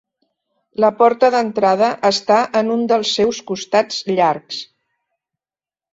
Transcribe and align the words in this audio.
La 0.83 0.89
porta 1.01 1.29
d'entrada 1.35 1.91
està 2.09 2.37
en 2.63 2.73
un 2.79 2.83
dels 2.95 3.13
seus 3.19 3.45
costats 3.53 4.03
llargs. 4.17 4.67